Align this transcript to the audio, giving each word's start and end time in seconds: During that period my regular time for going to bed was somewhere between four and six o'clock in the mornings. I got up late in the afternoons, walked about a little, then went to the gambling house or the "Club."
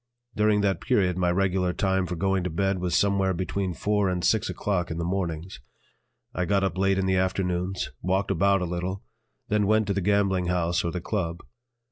During 0.35 0.61
that 0.61 0.81
period 0.81 1.15
my 1.15 1.29
regular 1.29 1.73
time 1.73 2.07
for 2.07 2.15
going 2.15 2.43
to 2.45 2.49
bed 2.49 2.79
was 2.79 2.95
somewhere 2.95 3.35
between 3.35 3.75
four 3.75 4.09
and 4.09 4.25
six 4.25 4.49
o'clock 4.49 4.89
in 4.89 4.97
the 4.97 5.03
mornings. 5.05 5.59
I 6.33 6.45
got 6.45 6.63
up 6.63 6.75
late 6.75 6.97
in 6.97 7.05
the 7.05 7.17
afternoons, 7.17 7.91
walked 8.01 8.31
about 8.31 8.61
a 8.61 8.65
little, 8.65 9.03
then 9.49 9.67
went 9.67 9.85
to 9.85 9.93
the 9.93 10.01
gambling 10.01 10.47
house 10.47 10.83
or 10.83 10.91
the 10.91 11.01
"Club." 11.01 11.41